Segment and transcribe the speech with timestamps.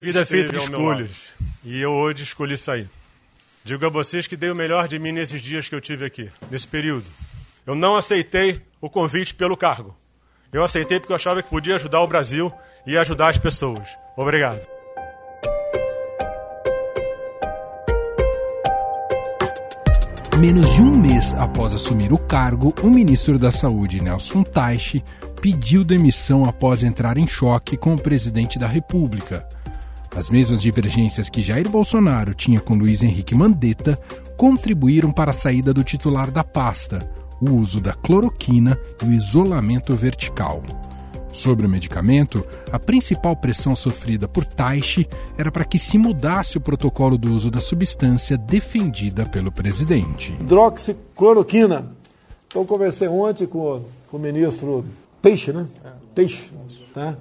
[0.00, 1.10] Vida é feita de escolhas.
[1.64, 2.88] E eu hoje escolhi sair.
[3.64, 6.30] Digo a vocês que dei o melhor de mim nesses dias que eu tive aqui,
[6.48, 7.04] nesse período.
[7.66, 9.96] Eu não aceitei o convite pelo cargo.
[10.52, 12.52] Eu aceitei porque eu achava que podia ajudar o Brasil
[12.86, 13.88] e ajudar as pessoas.
[14.16, 14.64] Obrigado.
[20.38, 25.02] Menos de um mês após assumir o cargo, o ministro da Saúde, Nelson Teich,
[25.42, 29.44] pediu demissão após entrar em choque com o presidente da República.
[30.14, 33.98] As mesmas divergências que Jair Bolsonaro tinha com Luiz Henrique Mandetta
[34.36, 37.08] contribuíram para a saída do titular da pasta,
[37.40, 40.62] o uso da cloroquina e o isolamento vertical.
[41.32, 46.60] Sobre o medicamento, a principal pressão sofrida por Taishi era para que se mudasse o
[46.60, 50.32] protocolo do uso da substância defendida pelo presidente.
[50.40, 51.92] Hidroxicloroquina.
[52.48, 54.84] Então, conversei ontem com, com o ministro
[55.20, 55.66] Teixe, né?
[56.14, 56.50] Teixe,
[56.94, 57.14] tá?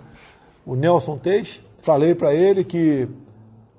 [0.66, 1.66] o Nelson Teixe.
[1.88, 3.08] Falei para ele que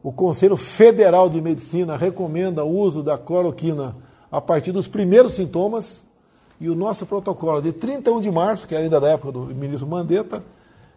[0.03, 3.95] o Conselho Federal de Medicina recomenda o uso da cloroquina
[4.33, 6.03] a partir dos primeiros sintomas
[6.59, 9.87] e o nosso protocolo de 31 de março, que é ainda da época do ministro
[9.87, 10.43] Mandetta,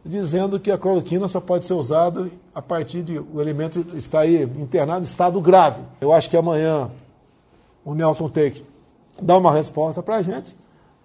[0.05, 4.43] dizendo que a cloroquina só pode ser usada a partir de o elemento estar aí
[4.43, 5.81] internado em estado grave.
[5.99, 6.89] Eu acho que amanhã
[7.83, 8.63] o Nelson Take
[9.21, 10.55] dá uma resposta para a gente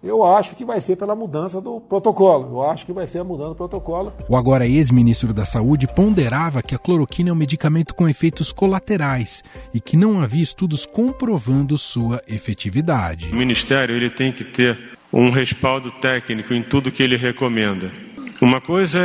[0.03, 2.57] eu acho que vai ser pela mudança do protocolo.
[2.57, 4.13] Eu acho que vai ser a mudança do protocolo.
[4.29, 9.43] O agora ex-ministro da Saúde ponderava que a cloroquina é um medicamento com efeitos colaterais
[9.73, 13.31] e que não havia estudos comprovando sua efetividade.
[13.33, 17.91] O ministério ele tem que ter um respaldo técnico em tudo que ele recomenda.
[18.41, 19.01] Uma coisa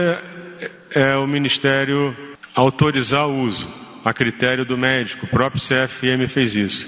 [0.93, 2.15] é, é o ministério
[2.53, 3.67] autorizar o uso
[4.03, 5.25] a critério do médico.
[5.25, 6.87] O próprio CFM fez isso.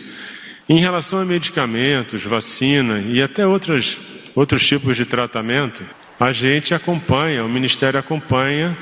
[0.67, 3.97] Em relação a medicamentos, vacina e até outros,
[4.33, 5.83] outros tipos de tratamento,
[6.19, 8.77] a gente acompanha, o Ministério acompanha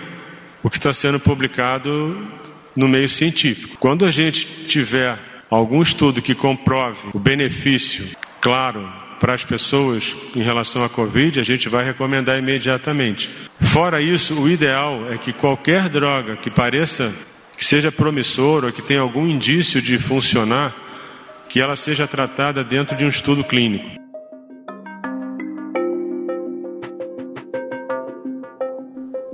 [0.61, 2.15] o que está sendo publicado
[2.75, 3.77] no meio científico.
[3.79, 5.17] Quando a gente tiver
[5.49, 8.05] algum estudo que comprove o benefício,
[8.39, 8.87] claro,
[9.19, 13.29] para as pessoas em relação à Covid, a gente vai recomendar imediatamente.
[13.59, 17.13] Fora isso, o ideal é que qualquer droga que pareça
[17.55, 20.73] que seja promissor ou que tenha algum indício de funcionar,
[21.51, 23.99] que ela seja tratada dentro de um estudo clínico.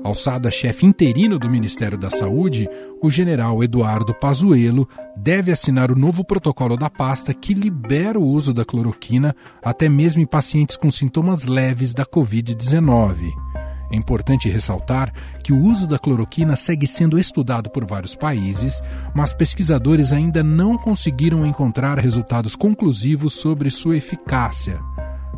[0.03, 2.67] Alçado a chefe interino do Ministério da Saúde,
[3.03, 8.51] o general Eduardo Pazuello deve assinar o novo protocolo da pasta que libera o uso
[8.51, 13.46] da cloroquina até mesmo em pacientes com sintomas leves da Covid-19.
[13.91, 18.81] É importante ressaltar que o uso da cloroquina segue sendo estudado por vários países,
[19.13, 24.79] mas pesquisadores ainda não conseguiram encontrar resultados conclusivos sobre sua eficácia.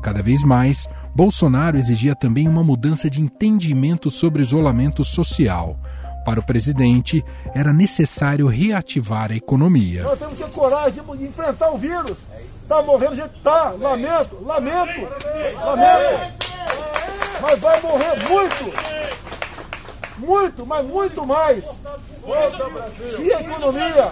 [0.01, 5.77] Cada vez mais, Bolsonaro exigia também uma mudança de entendimento sobre isolamento social.
[6.25, 7.23] Para o presidente,
[7.53, 10.03] era necessário reativar a economia.
[10.03, 12.17] Nós temos que ter coragem de enfrentar o vírus.
[12.61, 13.71] Está morrendo gente, está.
[13.71, 15.07] Lamento, lamento,
[15.65, 16.98] lamento.
[17.41, 18.73] Mas vai morrer muito.
[20.17, 21.63] Muito, mas muito mais.
[23.15, 24.11] Se a economia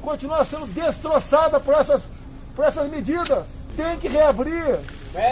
[0.00, 2.02] continuar sendo destroçada por essas,
[2.54, 3.44] por essas medidas,
[3.76, 4.78] tem que reabrir.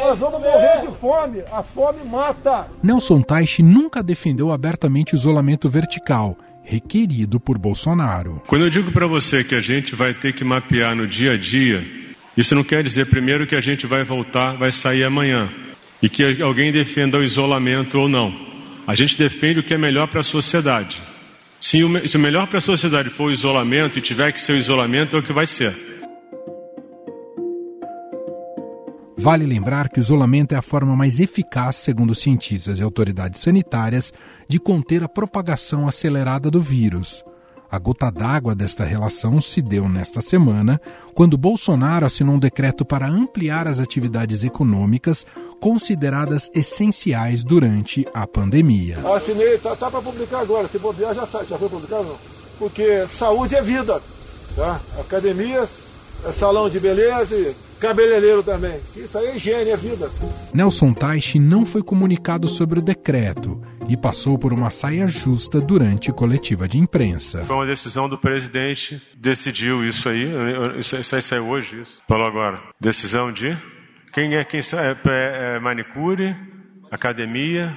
[0.01, 1.43] Nós vamos morrer de fome.
[1.53, 2.67] A fome mata.
[2.83, 8.43] Nelson Teich nunca defendeu abertamente o isolamento vertical requerido por Bolsonaro.
[8.47, 11.37] Quando eu digo para você que a gente vai ter que mapear no dia a
[11.37, 11.85] dia,
[12.37, 15.53] isso não quer dizer primeiro que a gente vai voltar, vai sair amanhã
[16.05, 18.31] e que alguém defenda o isolamento ou não.
[18.87, 21.01] A gente defende o que é melhor para a sociedade.
[21.59, 24.53] Se o, se o melhor para a sociedade for o isolamento e tiver que ser
[24.53, 25.75] o isolamento, é o que vai ser.
[29.17, 34.13] Vale lembrar que o isolamento é a forma mais eficaz, segundo cientistas e autoridades sanitárias,
[34.47, 37.25] de conter a propagação acelerada do vírus.
[37.71, 40.81] A gota d'água desta relação se deu nesta semana,
[41.15, 45.27] quando Bolsonaro assinou um decreto para ampliar as atividades econômicas
[45.61, 48.99] consideradas essenciais durante a pandemia.
[49.17, 50.69] Assinei, tá, tá para publicar agora.
[50.69, 51.47] Se bobear, já sai.
[51.47, 52.17] Já foi publicado não?
[52.59, 54.01] Porque saúde é vida.
[54.55, 54.81] Tá?
[55.01, 55.71] Academias,
[56.27, 58.79] é salão de beleza e cabeleireiro também.
[58.97, 60.11] Isso aí é higiene, é vida.
[60.53, 66.13] Nelson Teich não foi comunicado sobre o decreto e passou por uma saia justa durante
[66.13, 67.45] coletiva de imprensa.
[67.45, 70.31] Foi uma decisão do presidente, decidiu isso aí,
[70.79, 72.03] isso, isso aí saiu hoje, isso.
[72.09, 72.61] Falou agora.
[72.81, 73.57] Decisão de
[74.13, 76.37] quem é quem é, é, é manicure,
[76.91, 77.77] academia,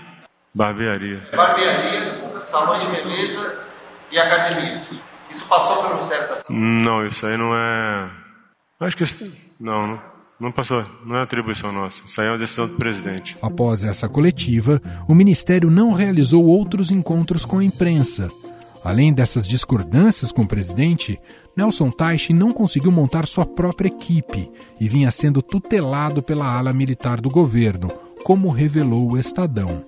[0.53, 1.27] barbearia.
[1.35, 2.13] Barbearia,
[2.49, 3.63] salão de beleza
[4.11, 4.81] e academia.
[5.31, 6.53] Isso passou pelo Ministério da Saúde?
[6.53, 8.09] Não, isso aí não é.
[8.79, 9.31] Acho que isso...
[9.59, 10.16] não, não.
[10.39, 12.03] Não passou, não é atribuição nossa.
[12.05, 13.35] Isso aí é uma decisão do presidente.
[13.41, 18.29] Após essa coletiva, o Ministério não realizou outros encontros com a imprensa.
[18.83, 21.19] Além dessas discordâncias com o presidente,
[21.55, 27.19] Nelson Teich não conseguiu montar sua própria equipe e vinha sendo tutelado pela ala militar
[27.19, 27.89] do governo,
[28.23, 29.83] como revelou o Estadão.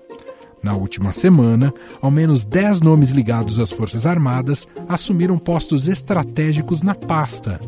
[0.62, 6.94] Na última semana, ao menos 10 nomes ligados às Forças Armadas assumiram postos estratégicos na
[6.94, 7.60] pasta.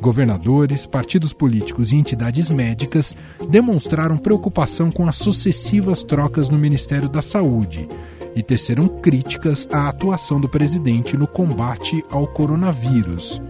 [0.00, 3.16] Governadores, partidos políticos e entidades médicas
[3.50, 7.88] demonstraram preocupação com as sucessivas trocas no Ministério da Saúde
[8.34, 13.42] e teceram críticas à atuação do presidente no combate ao coronavírus.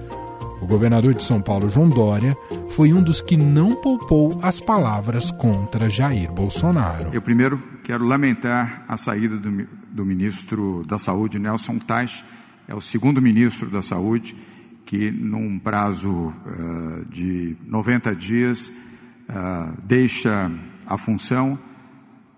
[0.61, 2.37] O governador de São Paulo, João Dória,
[2.71, 7.11] foi um dos que não poupou as palavras contra Jair Bolsonaro.
[7.13, 12.23] Eu primeiro quero lamentar a saída do, do ministro da Saúde, Nelson Tais,
[12.69, 14.37] é o segundo ministro da Saúde,
[14.85, 20.53] que num prazo uh, de 90 dias uh, deixa
[20.87, 21.59] a função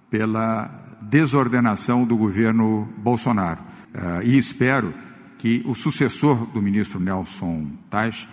[0.09, 0.71] pela
[1.03, 3.61] desordenação do governo Bolsonaro.
[3.93, 4.95] Uh, e espero
[5.37, 8.29] que o sucessor do ministro Nelson Tais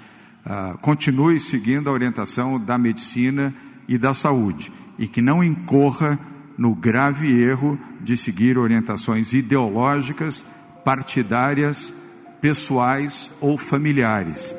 [0.46, 3.56] uh, continue seguindo a orientação da medicina
[3.88, 10.46] e da saúde e que não incorra no grave erro de seguir orientações ideológicas,
[10.84, 11.94] partidárias,
[12.42, 14.56] pessoais ou familiares.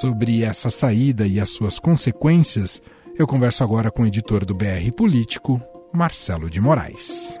[0.00, 2.82] Sobre essa saída e as suas consequências,
[3.16, 5.60] eu converso agora com o editor do BR Político,
[5.92, 7.38] Marcelo de Moraes.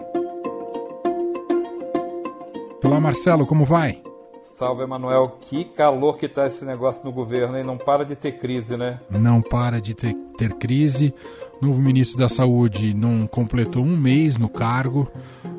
[2.84, 4.02] Olá, Marcelo, como vai?
[4.52, 5.38] Salve, Emanuel.
[5.40, 7.64] Que calor que tá esse negócio no governo, hein?
[7.64, 9.00] Não para de ter crise, né?
[9.10, 11.14] Não para de ter, ter crise.
[11.60, 15.10] O novo ministro da Saúde não completou um mês no cargo.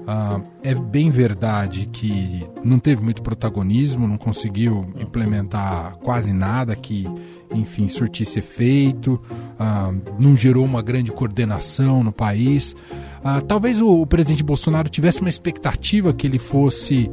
[0.06, 7.08] Ah, é bem verdade que não teve muito protagonismo, não conseguiu implementar quase nada que,
[7.52, 9.20] enfim, surtisse efeito,
[9.60, 12.76] ah, não gerou uma grande coordenação no país.
[13.24, 17.10] Ah, talvez o, o, presidente Bolsonaro tivesse uma expectativa que ele fosse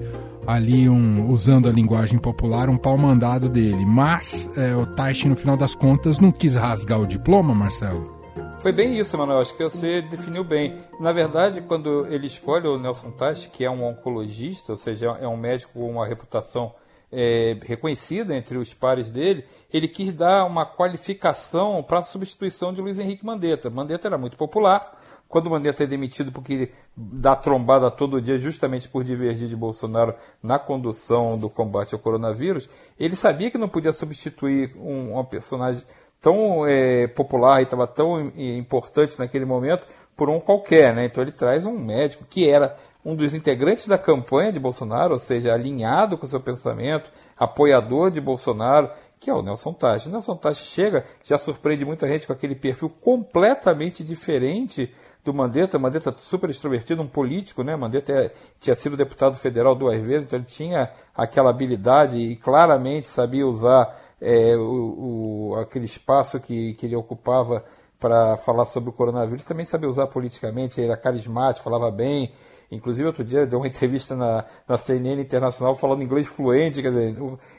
[0.55, 3.85] ali um, usando a linguagem popular, um pau mandado dele.
[3.87, 8.21] Mas é, o Taishi, no final das contas, não quis rasgar o diploma, Marcelo?
[8.61, 9.41] Foi bem isso, Manuel.
[9.41, 10.77] Acho que você definiu bem.
[11.01, 15.27] Na verdade, quando ele escolhe o Nelson Taishi, que é um oncologista, ou seja, é
[15.27, 16.75] um médico com uma reputação
[17.13, 22.81] é, reconhecida entre os pares dele, ele quis dar uma qualificação para a substituição de
[22.81, 23.71] Luiz Henrique Mandetta.
[23.71, 25.00] Mandetta era muito popular,
[25.31, 30.13] quando o Mandetta é demitido porque dá trombada todo dia, justamente por divergir de Bolsonaro
[30.43, 32.69] na condução do combate ao coronavírus,
[32.99, 35.83] ele sabia que não podia substituir um, um personagem
[36.21, 39.87] tão é, popular e estava tão importante naquele momento
[40.17, 41.07] por um qualquer, né?
[41.07, 45.19] Então ele traz um médico que era um dos integrantes da campanha de Bolsonaro, ou
[45.19, 48.91] seja, alinhado com seu pensamento, apoiador de Bolsonaro,
[49.21, 50.09] que é o Nelson Tachi.
[50.09, 54.93] Nelson Tachi chega, já surpreende muita gente com aquele perfil completamente diferente
[55.25, 55.79] do Mandetta.
[55.79, 57.77] Mandetta super extrovertido, um político, né?
[57.77, 63.07] Mandetta é, tinha sido deputado federal duas vezes, então ele tinha aquela habilidade e claramente
[63.07, 67.65] sabia usar é, o, o, aquele espaço que, que ele ocupava
[67.99, 69.45] para falar sobre o coronavírus.
[69.45, 72.33] Também sabia usar politicamente, era carismático, falava bem.
[72.71, 77.17] Inclusive, outro dia deu uma entrevista na, na CNN Internacional falando inglês fluente, quer dizer,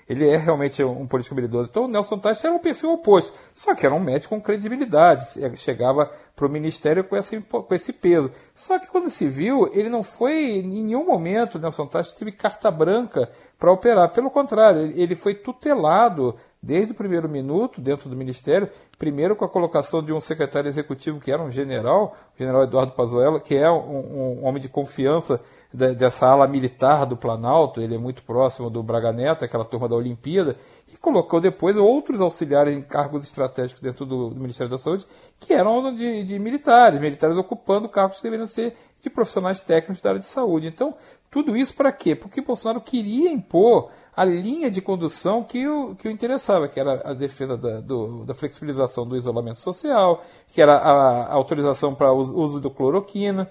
[0.07, 1.69] ele é realmente um político habilidoso.
[1.69, 5.23] Então, o Nelson Teich era um perfil oposto, só que era um médico com credibilidade,
[5.57, 8.31] chegava para o ministério com esse, com esse peso.
[8.55, 12.31] Só que quando se viu, ele não foi, em nenhum momento, o Nelson Teich teve
[12.31, 13.29] carta branca
[13.59, 14.11] para operar.
[14.11, 19.49] Pelo contrário, ele foi tutelado desde o primeiro minuto dentro do Ministério, primeiro com a
[19.49, 23.69] colocação de um secretário executivo que era um general, o general Eduardo Pazuello, que é
[23.69, 25.41] um, um homem de confiança
[25.73, 29.89] de, dessa ala militar do Planalto, ele é muito próximo do Braga Neto, aquela turma
[29.89, 30.55] da Olimpíada,
[30.93, 35.07] e colocou depois outros auxiliares em cargos estratégicos dentro do, do Ministério da Saúde,
[35.39, 40.09] que eram de, de militares, militares ocupando cargos que deveriam ser de profissionais técnicos da
[40.09, 40.67] área de saúde.
[40.67, 40.93] Então,
[41.31, 42.13] tudo isso para quê?
[42.13, 47.09] Porque Bolsonaro queria impor a linha de condução que o, que o interessava, que era
[47.09, 52.11] a defesa da, do, da flexibilização do isolamento social, que era a, a autorização para
[52.11, 53.49] o uso do cloroquina,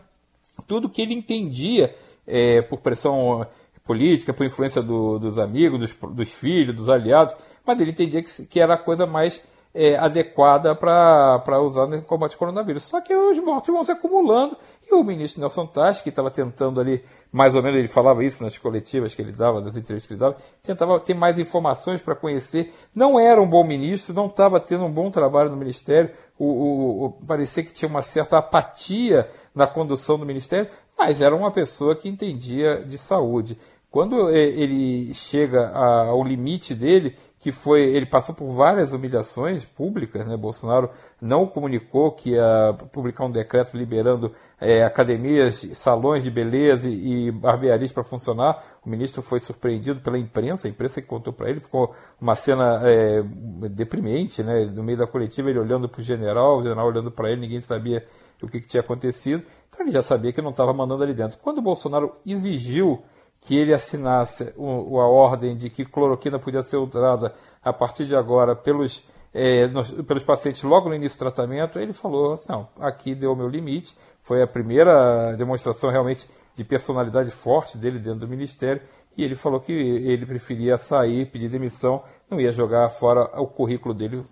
[0.67, 1.97] tudo que ele entendia
[2.27, 3.47] é, por pressão
[3.83, 7.35] política, por influência do, dos amigos, dos, dos, filhos, dos aliados,
[7.67, 9.43] mas ele entendia que, que era a coisa mais
[9.75, 12.85] é, adequada para usar no combate ao coronavírus.
[12.85, 14.57] Só que os mortos vão se acumulando
[14.91, 18.43] e o ministro Nelson Tassi, que estava tentando ali, mais ou menos ele falava isso
[18.43, 22.17] nas coletivas que ele dava, nas entrevistas que ele dava, tentava ter mais informações para
[22.17, 22.73] conhecer.
[22.95, 27.05] Não era um bom ministro, não estava tendo um bom trabalho no ministério, o, o,
[27.05, 31.95] o, parecia que tinha uma certa apatia na condução do ministério, mas era uma pessoa
[31.95, 33.57] que entendia de saúde.
[33.91, 40.27] Quando é, ele chega ao limite dele, que foi ele passou por várias humilhações públicas,
[40.27, 40.37] né?
[40.37, 47.29] Bolsonaro não comunicou que ia publicar um decreto liberando é, academias, salões de beleza e,
[47.29, 48.63] e barbearias para funcionar.
[48.85, 52.83] O ministro foi surpreendido pela imprensa, a imprensa que contou para ele, ficou uma cena
[52.85, 53.23] é,
[53.71, 54.67] deprimente, né?
[54.67, 57.63] No meio da coletiva ele olhando para o general, o general olhando para ele, ninguém
[57.63, 58.07] sabia
[58.43, 59.43] o que, que tinha acontecido.
[59.71, 61.39] Então ele já sabia que não estava mandando ali dentro.
[61.39, 63.03] Quando o Bolsonaro exigiu
[63.41, 68.15] que ele assinasse o, a ordem de que cloroquina podia ser usada a partir de
[68.15, 72.69] agora pelos, é, nos, pelos pacientes logo no início do tratamento, ele falou, assim, não,
[72.79, 78.21] aqui deu o meu limite, foi a primeira demonstração realmente de personalidade forte dele dentro
[78.21, 78.83] do ministério,
[79.17, 83.93] e ele falou que ele preferia sair, pedir demissão, não ia jogar fora o currículo
[83.93, 84.25] dele,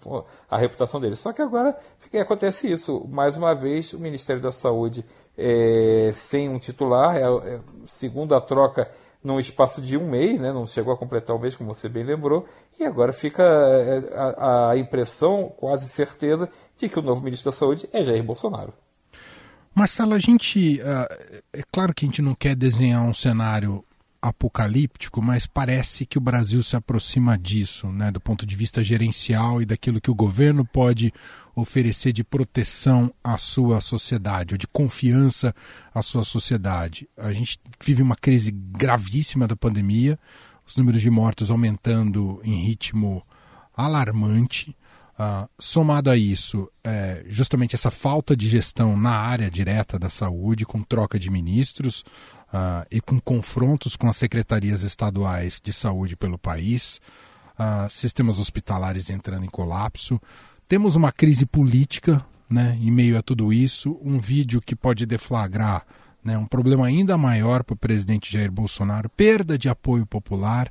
[0.48, 1.16] a reputação dele.
[1.16, 1.76] Só que agora
[2.14, 3.04] acontece isso.
[3.10, 5.04] Mais uma vez, o Ministério da Saúde
[5.38, 8.90] é, sem um titular, é, é, segundo a troca
[9.22, 12.04] num espaço de um mês, né, não chegou a completar um mês, como você bem
[12.04, 12.46] lembrou,
[12.78, 17.56] e agora fica é, a, a impressão, quase certeza, de que o novo ministro da
[17.56, 18.72] Saúde é Jair Bolsonaro.
[19.74, 20.80] Marcelo, a gente.
[20.80, 23.84] Uh, é claro que a gente não quer desenhar um cenário
[24.20, 29.62] apocalíptico, mas parece que o Brasil se aproxima disso, né, do ponto de vista gerencial
[29.62, 31.12] e daquilo que o governo pode
[31.54, 35.54] oferecer de proteção à sua sociedade, ou de confiança
[35.94, 37.08] à sua sociedade.
[37.16, 40.18] A gente vive uma crise gravíssima da pandemia,
[40.66, 43.24] os números de mortos aumentando em ritmo
[43.76, 44.76] alarmante.
[45.18, 50.64] Uh, somado a isso, é, justamente essa falta de gestão na área direta da saúde,
[50.64, 52.04] com troca de ministros,
[52.52, 57.00] uh, e com confrontos com as secretarias estaduais de saúde pelo país,
[57.58, 60.20] uh, sistemas hospitalares entrando em colapso.
[60.68, 65.84] Temos uma crise política né, em meio a tudo isso, um vídeo que pode deflagrar
[66.22, 70.70] né, um problema ainda maior para o presidente Jair Bolsonaro, perda de apoio popular.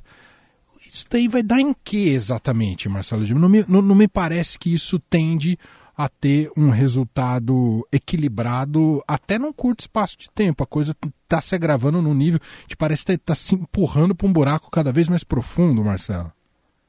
[0.92, 3.26] Isso daí vai dar em que exatamente, Marcelo?
[3.34, 5.58] Não me, não, não me parece que isso tende
[5.96, 10.62] a ter um resultado equilibrado até num curto espaço de tempo.
[10.62, 14.26] A coisa está se agravando no nível que parece estar tá, tá se empurrando para
[14.26, 16.32] um buraco cada vez mais profundo, Marcelo.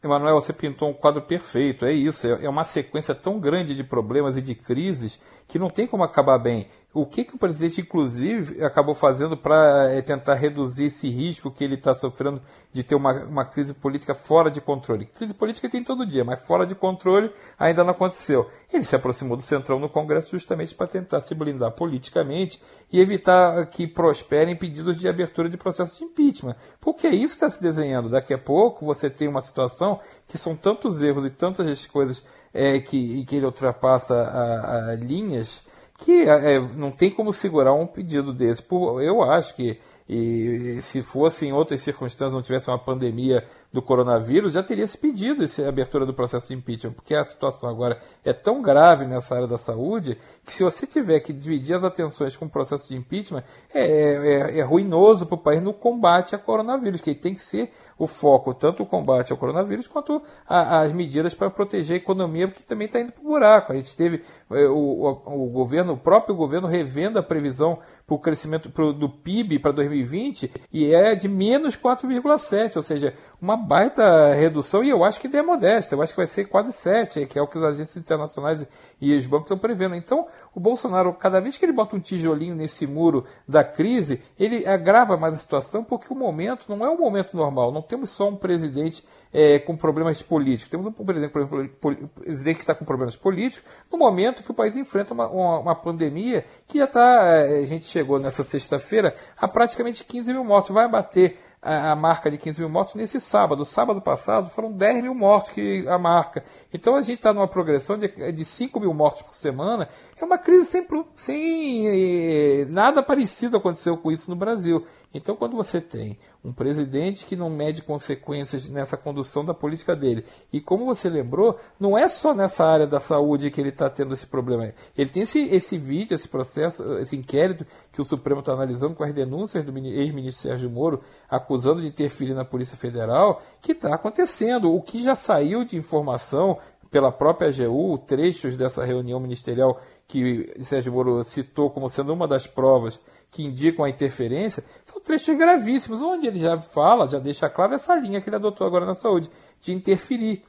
[0.01, 1.85] Emanuel, você pintou um quadro perfeito.
[1.85, 5.69] É isso, é, é uma sequência tão grande de problemas e de crises que não
[5.69, 10.33] tem como acabar bem o que, que o presidente, inclusive, acabou fazendo para é, tentar
[10.33, 12.41] reduzir esse risco que ele está sofrendo
[12.73, 15.05] de ter uma, uma crise política fora de controle.
[15.05, 18.49] Crise política tem todo dia, mas fora de controle ainda não aconteceu.
[18.73, 22.59] Ele se aproximou do Centrão no Congresso justamente para tentar se blindar politicamente
[22.91, 26.55] e evitar que prosperem pedidos de abertura de processo de impeachment.
[26.81, 28.09] Porque é isso que está se desenhando.
[28.09, 32.79] Daqui a pouco você tem uma situação que são tantos erros e tantas coisas é,
[32.79, 35.63] que, que ele ultrapassa a, a linhas
[35.99, 38.63] que é, é, não tem como segurar um pedido desse.
[39.01, 39.77] eu acho que
[40.07, 44.97] e, se fosse em outras circunstâncias, não tivesse uma pandemia do coronavírus, já teria se
[44.97, 49.35] pedido essa abertura do processo de impeachment, porque a situação agora é tão grave nessa
[49.35, 52.95] área da saúde que se você tiver que dividir as atenções com o processo de
[52.95, 57.41] impeachment, é, é, é ruinoso para o país no combate a coronavírus, que tem que
[57.41, 61.97] ser o foco, tanto o combate ao coronavírus quanto a, as medidas para proteger a
[61.97, 63.73] economia, porque também está indo para o buraco.
[63.73, 67.79] A gente teve é, o, o, o, governo, o próprio governo revendo a previsão
[68.09, 73.13] para o crescimento pro, do PIB para 2020 e é de menos 4,7, ou seja,
[73.39, 76.73] uma baita redução e eu acho que é modesta, eu acho que vai ser quase
[76.73, 78.65] 7, que é o que os agentes internacionais
[78.99, 79.93] e os bancos estão prevendo.
[79.93, 80.25] Então,
[80.55, 85.15] o Bolsonaro, cada vez que ele bota um tijolinho nesse muro da crise, ele agrava
[85.15, 88.35] mais a situação porque o momento não é um momento normal, não temos só um
[88.35, 90.69] presidente é, com problemas políticos.
[90.69, 94.53] Temos um presidente, por exemplo, presidente que está com problemas políticos no momento que o
[94.53, 97.23] país enfrenta uma, uma, uma pandemia que já está.
[97.25, 100.71] É, a gente chegou nessa sexta-feira a praticamente 15 mil mortos.
[100.71, 103.65] Vai bater a, a, marca de 15 mil mortos nesse sábado.
[103.65, 106.43] Sábado passado foram 10 mil mortos que a marca.
[106.73, 109.89] Então a gente está numa progressão de, de 5 mil mortos por semana.
[110.19, 114.85] É uma crise sem, sem eh, nada parecido aconteceu com isso no Brasil.
[115.11, 120.23] Então, quando você tem um presidente que não mede consequências nessa condução da política dele,
[120.53, 124.13] e como você lembrou, não é só nessa área da saúde que ele está tendo
[124.13, 124.71] esse problema.
[124.95, 129.03] Ele tem esse, esse vídeo, esse processo, esse inquérito que o Supremo está analisando com
[129.03, 134.71] as denúncias do ex-ministro Sérgio Moro, acusando de interferir na Polícia Federal, que está acontecendo.
[134.71, 136.59] O que já saiu de informação
[136.91, 142.47] pela própria AGU, trechos dessa reunião ministerial que Sérgio Moro citou como sendo uma das
[142.47, 142.99] provas
[143.31, 147.95] que indicam a interferência, são trechos gravíssimos, onde ele já fala, já deixa claro essa
[147.95, 149.29] linha que ele adotou agora na saúde,
[149.61, 150.43] de interferir,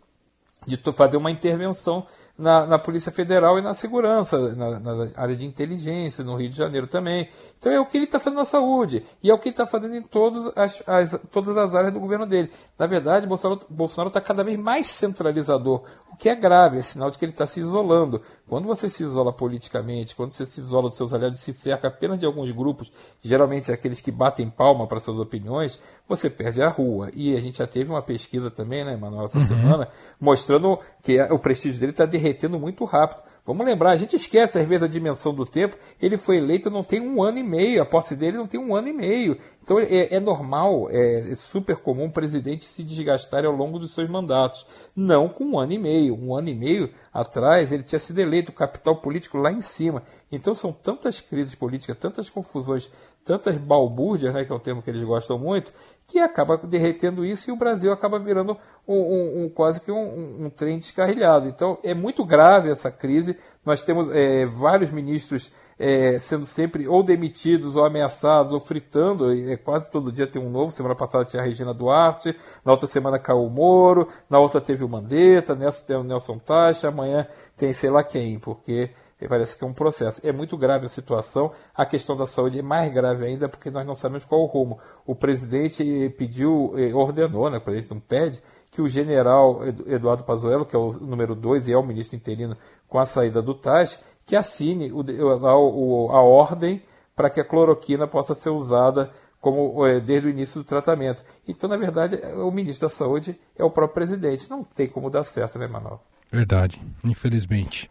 [0.66, 2.06] de fazer uma intervenção
[2.40, 6.56] na, na Polícia Federal e na segurança, na, na, área de inteligência, no Rio de
[6.56, 7.28] Janeiro também.
[7.58, 9.66] Então é o que ele está fazendo na saúde e é o que ele está
[9.66, 12.50] fazendo em todos as, as, todas as áreas do governo dele.
[12.78, 17.18] Na verdade, Bolsonaro está cada vez mais centralizador, o que é grave, é sinal de
[17.18, 18.22] que ele está se isolando.
[18.48, 21.88] Quando você se isola politicamente, quando você se isola dos seus aliados e se cerca
[21.88, 22.90] apenas de alguns grupos,
[23.22, 25.78] geralmente aqueles que batem palma para suas opiniões,
[26.08, 27.10] você perde a rua.
[27.14, 29.46] E a gente já teve uma pesquisa também, né, Manuel, essa uhum.
[29.46, 33.22] semana, mostrando que o prestígio dele está derretendo muito rápido.
[33.52, 35.76] Vamos lembrar, a gente esquece às vezes a dimensão do tempo.
[36.00, 38.74] Ele foi eleito não tem um ano e meio, a posse dele não tem um
[38.74, 39.36] ano e meio.
[39.62, 43.92] Então é, é normal, é, é, super comum o presidente se desgastar ao longo dos
[43.92, 44.66] seus mandatos.
[44.94, 46.14] Não com um ano e meio.
[46.14, 50.02] Um ano e meio atrás ele tinha sido eleito, capital político lá em cima.
[50.30, 52.88] Então são tantas crises políticas, tantas confusões,
[53.24, 55.72] tantas balbúrdias, né, que é um termo que eles gostam muito,
[56.06, 60.44] que acaba derretendo isso e o Brasil acaba virando um, um, um quase que um,
[60.44, 61.48] um, trem descarrilhado.
[61.48, 63.36] Então é muito grave essa crise.
[63.64, 69.32] Nós temos é, vários ministros é, sendo sempre ou demitidos ou ameaçados ou fritando.
[69.32, 70.70] É, quase todo dia tem um novo.
[70.72, 74.84] Semana passada tinha a Regina Duarte, na outra semana caiu o Moro, na outra teve
[74.84, 78.90] o Mandetta, nessa tem o Nelson Taxa, amanhã tem sei lá quem, porque
[79.28, 80.20] parece que é um processo.
[80.24, 81.52] É muito grave a situação.
[81.74, 84.78] A questão da saúde é mais grave ainda porque nós não sabemos qual o rumo.
[85.06, 90.64] O presidente pediu, eh, ordenou, né, o presidente não pede, que o general Eduardo Pazuello,
[90.64, 92.56] que é o número 2 e é o ministro interino
[92.88, 95.00] com a saída do TAS, que assine o,
[95.44, 96.82] a, a ordem
[97.16, 99.10] para que a cloroquina possa ser usada
[99.40, 101.22] como eh, desde o início do tratamento.
[101.48, 104.48] Então, na verdade, o ministro da Saúde é o próprio presidente.
[104.48, 106.00] Não tem como dar certo, né, Manuel?
[106.30, 107.90] Verdade, infelizmente.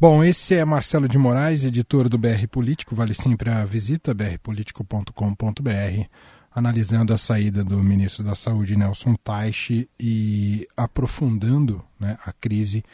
[0.00, 2.94] Bom, esse é Marcelo de Moraes, editor do BR Político.
[2.94, 6.08] Vale sempre a visita, brpolitico.com.br,
[6.54, 12.84] analisando a saída do ministro da Saúde, Nelson Taixe, e aprofundando né, a crise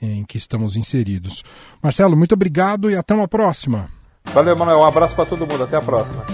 [0.00, 1.42] em que estamos inseridos.
[1.82, 3.90] Marcelo, muito obrigado e até uma próxima.
[4.32, 4.80] Valeu, Manuel.
[4.80, 5.64] Um abraço para todo mundo.
[5.64, 6.24] Até a próxima.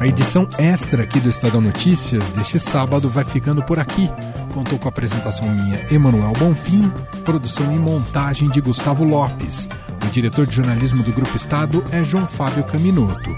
[0.00, 4.10] A edição extra aqui do Estadão Notícias deste sábado vai ficando por aqui.
[4.52, 6.90] Contou com a apresentação minha, Emanuel Bonfim,
[7.24, 9.66] produção e montagem de Gustavo Lopes.
[10.06, 13.30] O diretor de jornalismo do Grupo Estado é João Fábio Caminoto.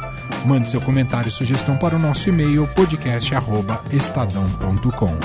[0.44, 5.16] Mande seu comentário e sugestão para o nosso e-mail podcast@estadão.com.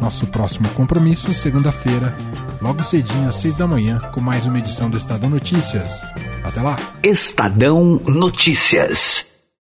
[0.00, 2.16] Nosso próximo compromisso, segunda-feira,
[2.60, 6.00] logo cedinho às seis da manhã, com mais uma edição do Estadão Notícias.
[6.44, 6.76] Até lá.
[7.02, 9.35] Estadão Notícias.